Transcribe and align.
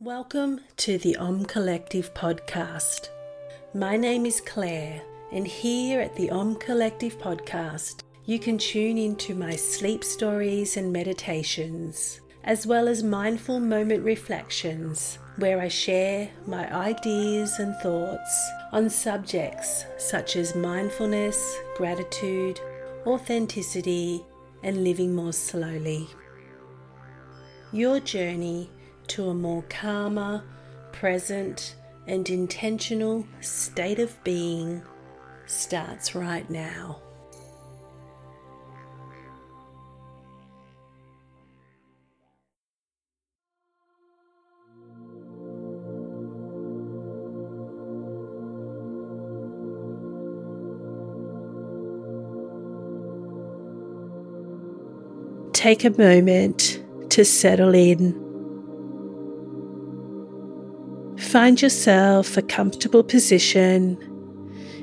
Welcome 0.00 0.60
to 0.76 0.98
the 0.98 1.16
Om 1.16 1.46
Collective 1.46 2.12
podcast. 2.12 3.08
My 3.72 3.96
name 3.96 4.26
is 4.26 4.42
Claire, 4.42 5.00
and 5.32 5.46
here 5.46 6.02
at 6.02 6.14
the 6.14 6.28
Om 6.28 6.56
Collective 6.56 7.18
podcast, 7.18 8.02
you 8.26 8.38
can 8.38 8.58
tune 8.58 8.98
into 8.98 9.34
my 9.34 9.56
sleep 9.56 10.04
stories 10.04 10.76
and 10.76 10.92
meditations, 10.92 12.20
as 12.44 12.66
well 12.66 12.88
as 12.88 13.02
mindful 13.02 13.58
moment 13.58 14.04
reflections, 14.04 15.18
where 15.38 15.62
I 15.62 15.68
share 15.68 16.28
my 16.46 16.70
ideas 16.74 17.58
and 17.58 17.74
thoughts 17.76 18.50
on 18.72 18.90
subjects 18.90 19.86
such 19.96 20.36
as 20.36 20.54
mindfulness, 20.54 21.56
gratitude, 21.74 22.60
authenticity, 23.06 24.22
and 24.62 24.84
living 24.84 25.16
more 25.16 25.32
slowly. 25.32 26.06
Your 27.72 27.98
journey 27.98 28.70
to 29.16 29.30
a 29.30 29.34
more 29.34 29.62
calmer, 29.70 30.44
present, 30.92 31.74
and 32.06 32.28
intentional 32.28 33.26
state 33.40 33.98
of 33.98 34.22
being 34.24 34.82
starts 35.46 36.14
right 36.14 36.50
now. 36.50 37.00
Take 55.54 55.86
a 55.86 55.90
moment 55.96 56.82
to 57.08 57.24
settle 57.24 57.74
in 57.74 58.25
Find 61.18 61.60
yourself 61.60 62.36
a 62.36 62.42
comfortable 62.42 63.02
position, 63.02 63.98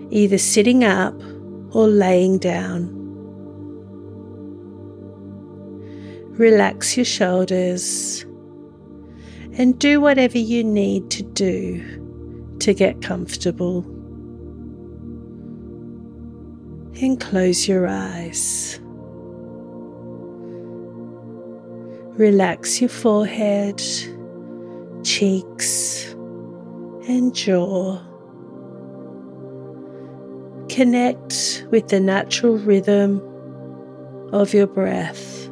either 0.10 0.38
sitting 0.38 0.84
up 0.84 1.14
or 1.72 1.88
laying 1.88 2.40
down. 2.40 2.90
Relax 6.38 6.98
your 6.98 7.06
shoulders 7.06 8.26
and 9.58 9.78
do 9.78 10.02
whatever 10.02 10.40
you 10.40 10.64
need 10.64 11.12
to 11.12 11.22
do 11.22 12.58
to 12.60 12.74
get 12.74 13.02
comfortable. 13.04 13.84
And 17.02 17.20
close 17.20 17.68
your 17.68 17.88
eyes. 17.88 18.80
Relax 22.18 22.82
your 22.82 22.90
forehead, 22.90 23.82
cheeks, 25.04 26.16
and 27.08 27.36
jaw. 27.36 28.00
Connect 30.70 31.66
with 31.72 31.90
the 31.90 32.00
natural 32.00 32.58
rhythm 32.58 33.22
of 34.32 34.54
your 34.54 34.68
breath. 34.68 35.44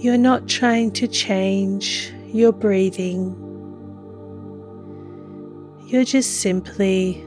You're 0.00 0.16
not 0.16 0.48
trying 0.48 0.92
to 0.92 1.08
change 1.08 2.12
your 2.32 2.52
breathing. 2.52 3.34
You're 5.86 6.04
just 6.04 6.40
simply 6.40 7.24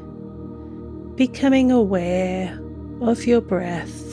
becoming 1.15 1.71
aware 1.71 2.57
of 3.01 3.25
your 3.25 3.41
breath. 3.41 4.10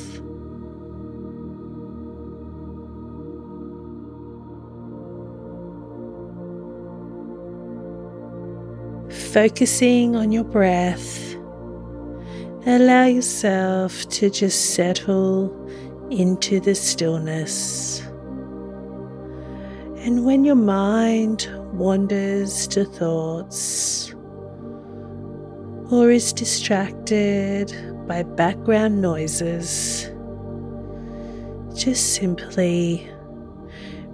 Focusing 9.38 10.16
on 10.16 10.32
your 10.32 10.43
breath, 10.43 11.37
allow 12.66 13.04
yourself 13.04 14.09
to 14.09 14.28
just 14.28 14.75
settle 14.75 15.54
into 16.10 16.59
the 16.59 16.75
stillness. 16.75 18.00
And 20.00 20.25
when 20.25 20.44
your 20.44 20.56
mind 20.56 21.48
wanders 21.72 22.66
to 22.66 22.84
thoughts 22.84 24.12
or 25.93 26.10
is 26.10 26.32
distracted 26.32 27.72
by 28.09 28.25
background 28.25 29.00
noises, 29.00 30.10
just 31.77 32.15
simply 32.16 33.09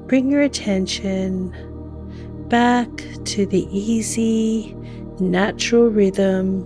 bring 0.07 0.31
your 0.31 0.43
attention 0.43 1.49
back 2.51 2.91
to 3.25 3.47
the 3.47 3.67
easy 3.71 4.77
natural 5.21 5.89
rhythm 5.89 6.65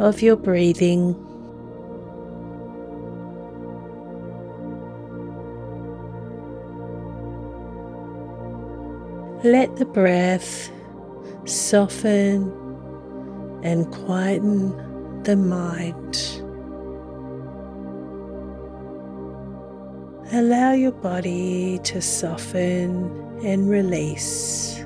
of 0.00 0.22
your 0.22 0.36
breathing. 0.36 1.14
Let 9.42 9.76
the 9.76 9.84
breath 9.84 10.70
soften 11.44 12.52
and 13.62 13.90
quieten 13.92 15.22
the 15.24 15.36
mind. 15.36 16.42
Allow 20.32 20.72
your 20.72 20.92
body 20.92 21.78
to 21.84 22.00
soften 22.02 23.40
and 23.44 23.68
release. 23.68 24.85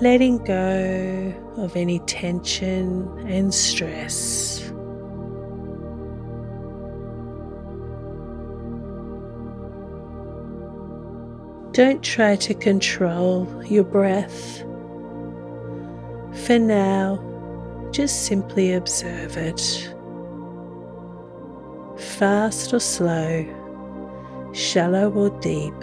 Letting 0.00 0.38
go 0.44 1.34
of 1.56 1.74
any 1.74 1.98
tension 2.00 3.08
and 3.26 3.52
stress. 3.52 4.60
Don't 11.72 12.02
try 12.02 12.36
to 12.36 12.54
control 12.54 13.48
your 13.66 13.82
breath. 13.82 14.58
For 16.44 16.58
now, 16.58 17.24
just 17.90 18.26
simply 18.26 18.74
observe 18.74 19.36
it. 19.36 19.94
Fast 21.98 22.72
or 22.72 22.80
slow, 22.80 23.44
shallow 24.52 25.10
or 25.10 25.30
deep, 25.40 25.80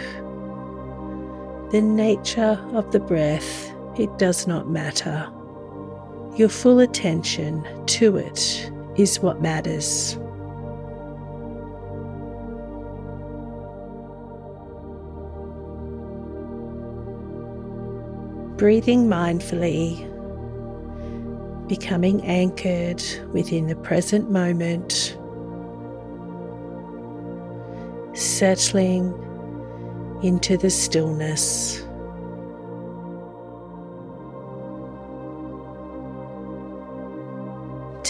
the 1.71 1.81
nature 1.81 2.59
of 2.73 2.91
the 2.91 2.99
breath 2.99 3.74
it 3.97 4.17
does 4.17 4.47
not 4.47 4.69
matter. 4.69 5.29
Your 6.35 6.49
full 6.49 6.79
attention 6.79 7.65
to 7.87 8.17
it 8.17 8.71
is 8.97 9.19
what 9.19 9.41
matters. 9.41 10.17
Breathing 18.57 19.07
mindfully, 19.07 20.11
becoming 21.67 22.21
anchored 22.23 23.03
within 23.31 23.67
the 23.67 23.75
present 23.75 24.29
moment, 24.31 25.17
settling 28.13 29.13
into 30.23 30.57
the 30.57 30.69
stillness. 30.69 31.84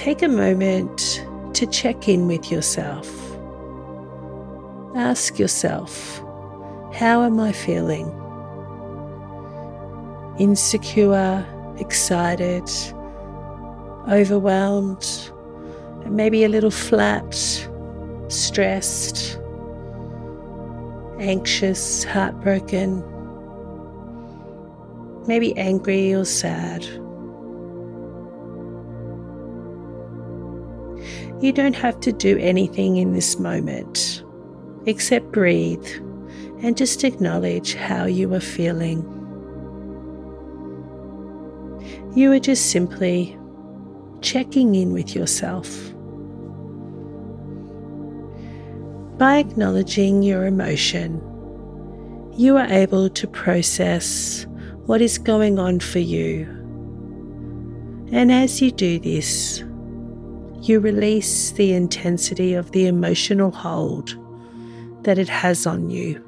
Take 0.05 0.21
a 0.21 0.27
moment 0.27 1.25
to 1.55 1.65
check 1.65 2.07
in 2.07 2.27
with 2.27 2.51
yourself. 2.51 3.09
Ask 4.95 5.39
yourself, 5.39 6.19
how 6.93 7.23
am 7.23 7.39
I 7.39 7.51
feeling? 7.51 8.05
Insecure, 10.37 11.43
excited, 11.79 12.69
overwhelmed, 14.07 15.31
maybe 16.05 16.43
a 16.43 16.49
little 16.49 16.69
flat, 16.69 17.33
stressed, 18.27 19.39
anxious, 21.19 22.03
heartbroken, 22.03 23.03
maybe 25.25 25.57
angry 25.57 26.13
or 26.13 26.25
sad. 26.25 26.85
You 31.41 31.51
don't 31.51 31.75
have 31.75 31.99
to 32.01 32.11
do 32.11 32.37
anything 32.37 32.97
in 32.97 33.13
this 33.13 33.37
moment 33.39 34.23
except 34.85 35.31
breathe 35.31 35.85
and 36.61 36.77
just 36.77 37.03
acknowledge 37.03 37.75
how 37.75 38.05
you 38.05 38.33
are 38.33 38.39
feeling. 38.39 39.03
You 42.15 42.31
are 42.31 42.39
just 42.39 42.71
simply 42.71 43.37
checking 44.21 44.75
in 44.75 44.93
with 44.93 45.15
yourself. 45.15 45.67
By 49.17 49.37
acknowledging 49.37 50.23
your 50.23 50.45
emotion, 50.45 51.21
you 52.37 52.57
are 52.57 52.67
able 52.67 53.09
to 53.09 53.27
process 53.27 54.45
what 54.85 55.01
is 55.01 55.17
going 55.17 55.59
on 55.59 55.79
for 55.79 55.99
you. 55.99 56.45
And 58.11 58.31
as 58.31 58.61
you 58.61 58.71
do 58.71 58.99
this, 58.99 59.63
you 60.67 60.79
release 60.79 61.51
the 61.51 61.73
intensity 61.73 62.53
of 62.53 62.71
the 62.71 62.87
emotional 62.87 63.51
hold 63.51 64.15
that 65.03 65.17
it 65.19 65.29
has 65.29 65.67
on 65.67 65.89
you. 65.89 66.21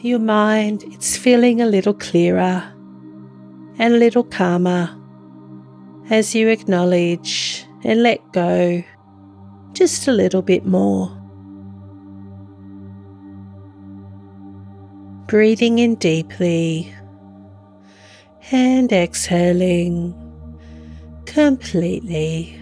Your 0.00 0.18
mind, 0.18 0.84
it's 0.84 1.16
feeling 1.16 1.60
a 1.60 1.66
little 1.66 1.94
clearer 1.94 2.72
and 3.78 3.94
a 3.94 3.98
little 3.98 4.24
calmer 4.24 4.94
as 6.10 6.34
you 6.34 6.48
acknowledge 6.48 7.66
and 7.84 8.02
let 8.02 8.32
go 8.32 8.82
just 9.72 10.08
a 10.08 10.12
little 10.12 10.42
bit 10.42 10.64
more. 10.64 11.14
Breathing 15.26 15.78
in 15.78 15.96
deeply 15.96 16.94
and 18.50 18.92
exhaling 18.92 20.14
completely. 21.26 22.58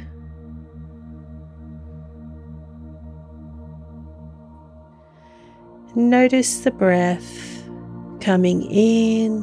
Notice 5.94 6.60
the 6.60 6.70
breath 6.72 7.64
coming 8.20 8.62
in 8.70 9.42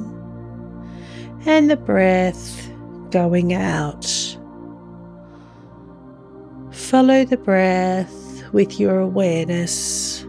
and 1.45 1.69
the 1.69 1.77
breath 1.77 2.69
going 3.09 3.53
out. 3.53 4.05
Follow 6.71 7.25
the 7.25 7.37
breath 7.37 8.43
with 8.51 8.79
your 8.79 8.99
awareness. 8.99 10.25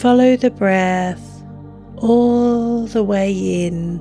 Follow 0.00 0.34
the 0.34 0.50
breath 0.50 1.44
all 1.98 2.86
the 2.86 3.04
way 3.04 3.30
in 3.66 4.00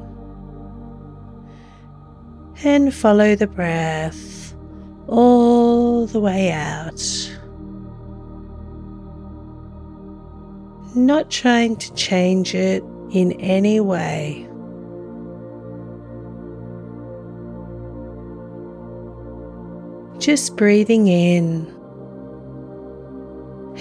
and 2.64 2.96
follow 2.96 3.36
the 3.36 3.48
breath 3.48 4.56
all 5.08 6.08
the 6.08 6.22
way 6.22 6.52
out. 6.52 7.04
Not 10.96 11.30
trying 11.30 11.76
to 11.76 11.94
change 11.96 12.56
it 12.56 12.82
in 13.12 13.34
any 13.34 13.82
way. 13.82 14.48
Just 20.18 20.56
breathing 20.56 21.08
in 21.08 21.68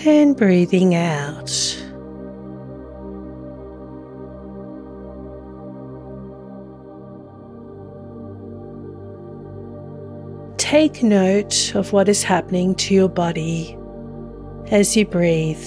and 0.05 0.37
breathing 0.37 0.97
out. 0.97 1.78
Take 10.71 11.03
note 11.03 11.75
of 11.75 11.95
what 11.95 12.11
is 12.11 12.23
happening 12.23 12.75
to 12.75 12.93
your 12.93 13.09
body 13.09 13.75
as 14.67 14.95
you 14.95 15.07
breathe. 15.07 15.67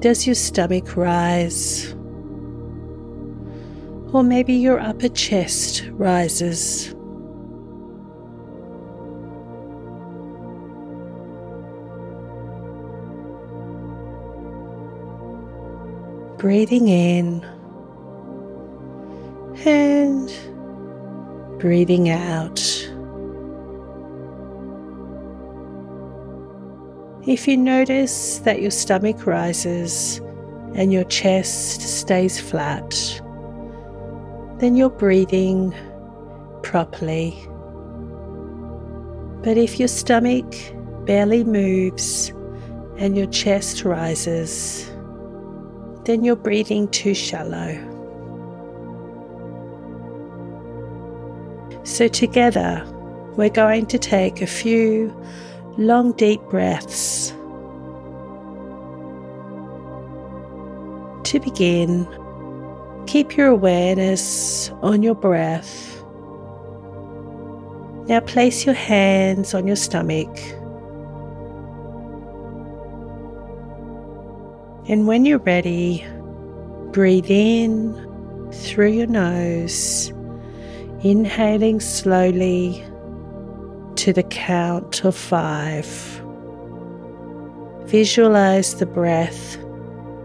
Does 0.00 0.26
your 0.26 0.34
stomach 0.34 0.98
rise? 0.98 1.94
Or 4.12 4.22
maybe 4.22 4.52
your 4.52 4.78
upper 4.78 5.08
chest 5.08 5.88
rises. 5.92 6.94
Breathing 16.36 16.88
in 16.88 17.42
and 19.64 20.55
breathing 21.58 22.10
out. 22.10 22.60
If 27.26 27.48
you 27.48 27.56
notice 27.56 28.38
that 28.40 28.62
your 28.62 28.70
stomach 28.70 29.26
rises 29.26 30.18
and 30.74 30.92
your 30.92 31.04
chest 31.04 31.80
stays 31.80 32.40
flat, 32.40 32.90
then 34.58 34.76
you're 34.76 34.90
breathing 34.90 35.74
properly. 36.62 37.34
But 39.42 39.56
if 39.56 39.78
your 39.78 39.88
stomach 39.88 40.54
barely 41.04 41.42
moves 41.42 42.32
and 42.98 43.16
your 43.16 43.26
chest 43.28 43.84
rises, 43.84 44.90
then 46.04 46.22
you're 46.22 46.36
breathing 46.36 46.88
too 46.88 47.14
shallow. 47.14 47.95
So, 51.96 52.08
together, 52.08 52.84
we're 53.36 53.48
going 53.48 53.86
to 53.86 53.98
take 53.98 54.42
a 54.42 54.46
few 54.46 55.18
long, 55.78 56.12
deep 56.12 56.42
breaths. 56.50 57.30
To 61.30 61.40
begin, 61.40 62.06
keep 63.06 63.34
your 63.34 63.46
awareness 63.46 64.70
on 64.82 65.02
your 65.02 65.14
breath. 65.14 66.04
Now, 68.08 68.20
place 68.20 68.66
your 68.66 68.74
hands 68.74 69.54
on 69.54 69.66
your 69.66 69.76
stomach. 69.76 70.36
And 74.86 75.06
when 75.06 75.24
you're 75.24 75.38
ready, 75.38 76.06
breathe 76.92 77.30
in 77.30 78.50
through 78.52 78.90
your 78.90 79.06
nose 79.06 80.12
inhaling 81.02 81.80
slowly 81.80 82.84
to 83.96 84.12
the 84.12 84.22
count 84.24 85.04
of 85.04 85.16
five. 85.16 85.86
Visualize 87.84 88.74
the 88.76 88.86
breath 88.86 89.58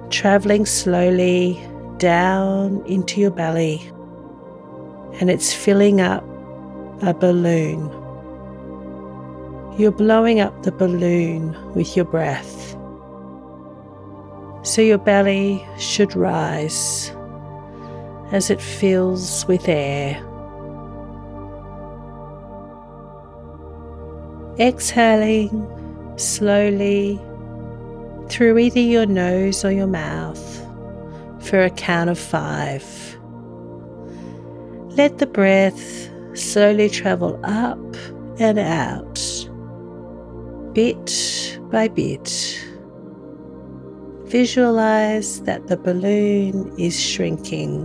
traveling 0.10 0.66
slowly 0.66 1.62
down 1.98 2.84
into 2.86 3.22
your 3.22 3.32
belly 3.32 3.80
and 5.20 5.30
it's 5.30 5.54
filling 5.54 6.02
up 6.02 6.24
a 7.02 7.14
balloon. 7.14 7.90
You're 9.78 9.92
blowing 9.92 10.40
up 10.40 10.64
the 10.64 10.72
balloon 10.72 11.56
with 11.74 11.96
your 11.96 12.06
breath. 12.06 12.76
So 14.64 14.82
your 14.82 14.98
belly 14.98 15.66
should 15.78 16.16
rise 16.16 17.12
as 18.32 18.50
it 18.50 18.62
fills 18.62 19.46
with 19.48 19.68
air. 19.68 20.26
Exhaling 24.60 25.68
slowly 26.18 27.20
through 28.28 28.58
either 28.58 28.80
your 28.80 29.06
nose 29.06 29.64
or 29.64 29.72
your 29.72 29.88
mouth 29.88 30.68
for 31.40 31.64
a 31.64 31.70
count 31.70 32.10
of 32.10 32.20
five. 32.20 32.84
Let 34.98 35.18
the 35.20 35.26
breath 35.26 36.10
slowly 36.34 36.90
travel 36.90 37.40
up 37.44 37.80
and 38.40 38.60
out, 38.60 39.20
bit 40.74 41.60
by 41.72 41.88
bit. 41.88 42.30
Visualize 44.26 45.42
that 45.44 45.68
the 45.68 45.78
balloon 45.78 46.74
is 46.78 47.00
shrinking. 47.00 47.84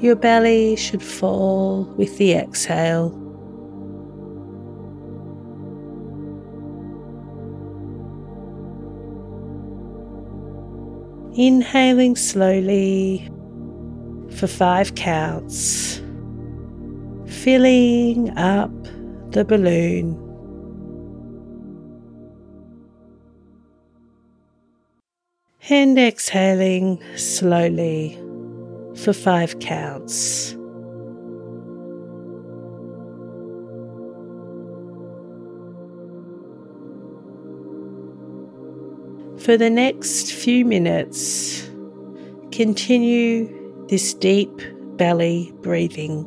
Your 0.00 0.16
belly 0.16 0.76
should 0.76 1.02
fall 1.02 1.84
with 1.96 2.18
the 2.18 2.34
exhale 2.34 3.25
Inhaling 11.38 12.16
slowly 12.16 13.30
for 14.30 14.46
five 14.46 14.94
counts, 14.94 16.00
filling 17.26 18.30
up 18.38 18.72
the 19.32 19.44
balloon. 19.44 20.22
And 25.68 25.98
exhaling 25.98 27.02
slowly 27.16 28.18
for 28.94 29.12
five 29.12 29.58
counts. 29.60 30.55
For 39.38 39.56
the 39.56 39.70
next 39.70 40.32
few 40.32 40.64
minutes, 40.64 41.70
continue 42.50 43.86
this 43.88 44.12
deep 44.12 44.50
belly 44.96 45.52
breathing. 45.60 46.24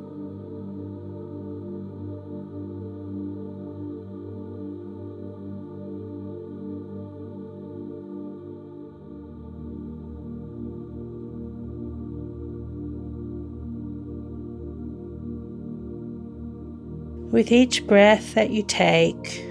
With 17.32 17.52
each 17.52 17.86
breath 17.86 18.34
that 18.36 18.52
you 18.52 18.64
take, 18.64 19.44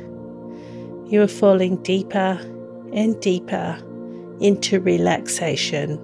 you 1.11 1.23
are 1.23 1.29
falling 1.29 1.77
deeper 1.83 2.41
and 2.93 3.21
deeper 3.21 3.79
into 4.41 4.81
relaxation. 4.81 5.99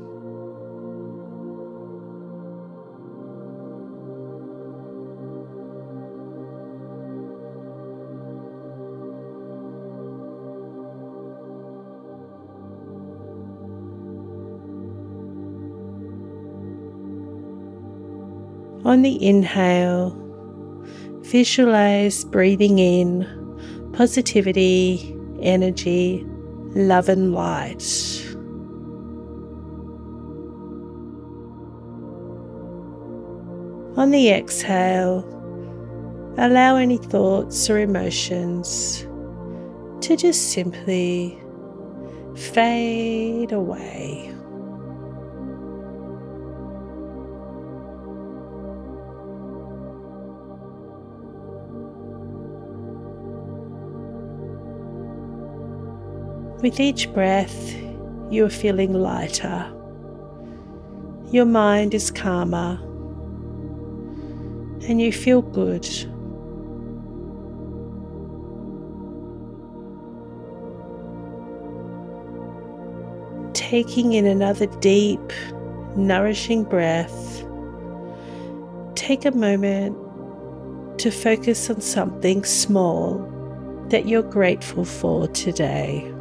On 18.85 19.00
the 19.00 19.26
inhale, 19.26 20.25
Visualize 21.25 22.23
breathing 22.26 22.79
in 22.79 23.26
positivity, 23.95 25.17
energy, 25.41 26.25
love, 26.75 27.09
and 27.09 27.33
light. 27.33 27.83
On 33.97 34.11
the 34.11 34.31
exhale, 34.31 35.25
allow 36.37 36.76
any 36.76 36.97
thoughts 36.97 37.71
or 37.71 37.78
emotions 37.78 39.07
to 40.00 40.16
just 40.16 40.50
simply 40.50 41.40
fade 42.35 43.52
away. 43.52 44.34
With 56.62 56.80
each 56.80 57.12
breath, 57.12 57.75
you 58.30 58.44
are 58.46 58.50
feeling 58.50 58.94
lighter. 58.94 59.70
Your 61.30 61.44
mind 61.44 61.94
is 61.94 62.11
calmer. 62.11 62.78
And 64.88 65.00
you 65.00 65.12
feel 65.12 65.42
good. 65.42 65.84
Taking 73.54 74.12
in 74.12 74.26
another 74.26 74.66
deep, 74.80 75.32
nourishing 75.96 76.64
breath, 76.64 77.44
take 78.94 79.25
a 79.25 79.32
moment 79.32 79.96
to 80.99 81.11
focus 81.11 81.68
on 81.68 81.80
something 81.80 82.44
small 82.44 83.18
that 83.88 84.06
you're 84.06 84.23
grateful 84.23 84.84
for 84.84 85.26
today. 85.28 86.13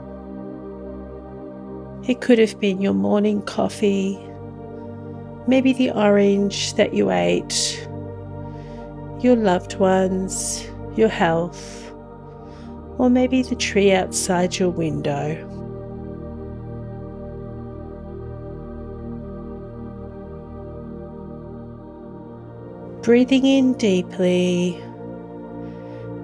It 2.06 2.20
could 2.20 2.38
have 2.38 2.60
been 2.60 2.82
your 2.82 2.94
morning 2.94 3.42
coffee, 3.44 4.20
maybe 5.48 5.72
the 5.72 5.90
orange 5.92 6.74
that 6.74 6.94
you 6.94 7.12
ate, 7.12 7.88
your 9.22 9.38
loved 9.38 9.78
ones, 9.80 10.70
your 10.98 11.08
health, 11.08 11.90
or 12.98 13.10
maybe 13.10 13.42
the 13.42 13.56
tree 13.56 13.94
outside 13.94 14.60
your 14.60 14.70
window. 14.70 15.50
Breathing 23.02 23.46
in 23.46 23.76
deeply, 23.76 24.78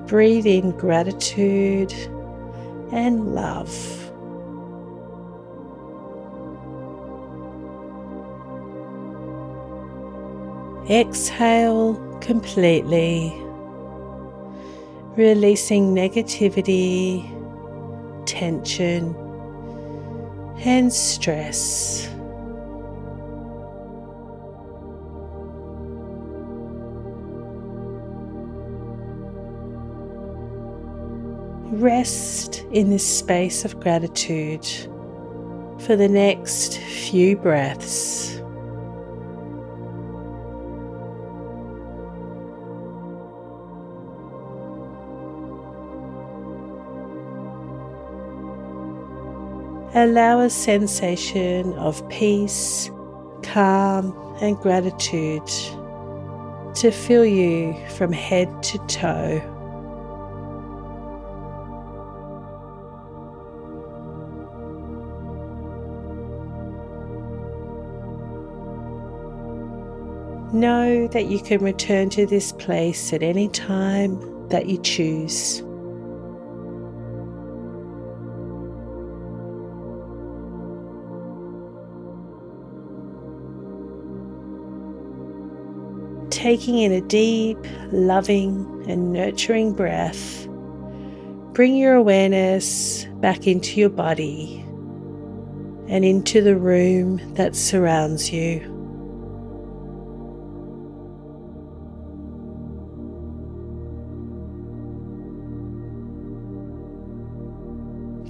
breathe 0.07 0.45
in 0.45 0.71
gratitude 0.71 1.93
and 2.91 3.33
love. 3.33 4.08
Exhale 10.89 11.93
completely, 12.19 13.31
releasing 15.15 15.93
negativity, 15.93 17.23
tension, 18.25 19.15
and 20.65 20.91
stress. 20.91 22.09
Rest 31.71 32.65
in 32.71 32.89
this 32.89 33.07
space 33.07 33.63
of 33.63 33.79
gratitude 33.79 34.65
for 35.77 35.95
the 35.95 36.09
next 36.09 36.79
few 36.79 37.37
breaths. 37.37 38.41
Allow 49.95 50.39
a 50.39 50.49
sensation 50.49 51.73
of 51.73 52.07
peace, 52.09 52.91
calm, 53.43 54.15
and 54.41 54.57
gratitude 54.57 55.47
to 56.75 56.91
fill 56.91 57.25
you 57.25 57.75
from 57.89 58.11
head 58.11 58.63
to 58.63 58.77
toe. 58.87 59.41
Know 70.53 71.07
that 71.09 71.27
you 71.27 71.39
can 71.39 71.63
return 71.63 72.09
to 72.11 72.25
this 72.25 72.51
place 72.53 73.13
at 73.13 73.21
any 73.21 73.49
time 73.49 74.47
that 74.49 74.65
you 74.65 74.79
choose. 74.79 75.63
Taking 86.39 86.77
in 86.77 86.93
a 86.93 87.01
deep, 87.01 87.57
loving, 87.91 88.85
and 88.87 89.11
nurturing 89.11 89.73
breath, 89.73 90.47
bring 91.51 91.75
your 91.75 91.95
awareness 91.95 93.03
back 93.15 93.45
into 93.45 93.77
your 93.77 93.89
body 93.89 94.61
and 95.89 96.05
into 96.05 96.41
the 96.41 96.55
room 96.55 97.19
that 97.33 97.57
surrounds 97.57 98.31
you. 98.31 98.61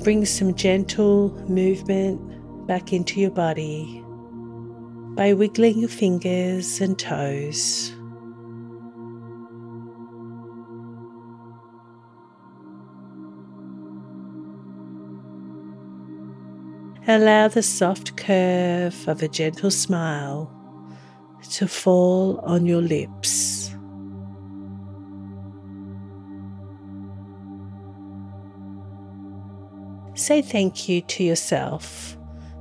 Bring 0.04 0.26
some 0.26 0.56
gentle 0.56 1.30
movement 1.48 2.66
back 2.66 2.92
into 2.92 3.22
your 3.22 3.30
body 3.30 4.04
by 5.16 5.34
wiggling 5.34 5.78
your 5.78 5.90
fingers 5.90 6.82
and 6.82 6.98
toes. 6.98 7.94
Allow 17.12 17.48
the 17.48 17.64
soft 17.64 18.18
curve 18.18 19.08
of 19.08 19.24
a 19.24 19.28
gentle 19.28 19.72
smile 19.72 20.48
to 21.54 21.68
fall 21.68 22.38
on 22.42 22.68
your 22.68 22.84
lips. 22.84 23.74
Say 30.14 30.44
thank 30.44 30.88
you 30.88 31.02
to 31.02 31.24
yourself 31.24 32.16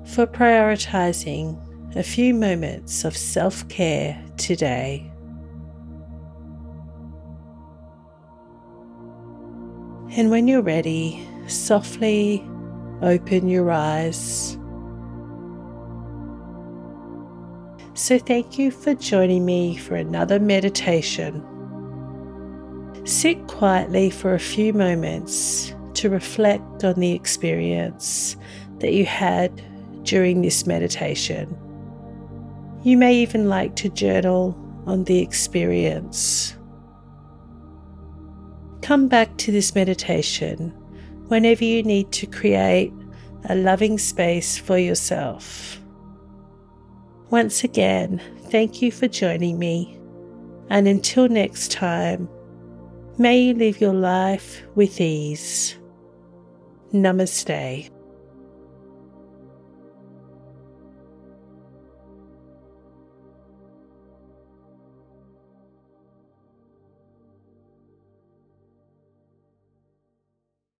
for 0.06 0.26
prioritizing 0.26 1.60
a 1.94 2.02
few 2.02 2.32
moments 2.32 3.04
of 3.04 3.14
self 3.14 3.68
care 3.68 4.18
today. 4.38 5.12
And 10.16 10.30
when 10.30 10.48
you're 10.48 10.62
ready, 10.62 11.28
softly 11.48 12.42
open 13.02 13.48
your 13.48 13.70
eyes. 13.70 14.58
So, 17.94 18.18
thank 18.18 18.58
you 18.58 18.70
for 18.70 18.94
joining 18.94 19.44
me 19.44 19.76
for 19.76 19.96
another 19.96 20.38
meditation. 20.38 21.44
Sit 23.04 23.46
quietly 23.48 24.10
for 24.10 24.34
a 24.34 24.38
few 24.38 24.72
moments 24.72 25.74
to 25.94 26.08
reflect 26.08 26.84
on 26.84 26.94
the 27.00 27.12
experience 27.12 28.36
that 28.78 28.92
you 28.92 29.04
had 29.04 29.62
during 30.04 30.42
this 30.42 30.66
meditation. 30.66 31.56
You 32.84 32.96
may 32.96 33.16
even 33.16 33.48
like 33.48 33.74
to 33.76 33.88
journal 33.88 34.56
on 34.86 35.04
the 35.04 35.18
experience. 35.18 36.56
Come 38.80 39.08
back 39.08 39.36
to 39.38 39.50
this 39.50 39.74
meditation 39.74 40.72
whenever 41.28 41.64
you 41.64 41.82
need 41.82 42.10
to 42.12 42.26
create 42.26 42.92
a 43.48 43.54
loving 43.54 43.98
space 43.98 44.58
for 44.58 44.78
yourself. 44.78 45.80
Once 47.30 47.62
again, 47.64 48.20
thank 48.50 48.82
you 48.82 48.90
for 48.90 49.06
joining 49.06 49.58
me, 49.58 49.98
and 50.70 50.88
until 50.88 51.28
next 51.28 51.70
time, 51.70 52.28
may 53.18 53.38
you 53.38 53.54
live 53.54 53.80
your 53.80 53.94
life 53.94 54.62
with 54.74 55.00
ease. 55.00 55.76
Namaste. 56.92 57.90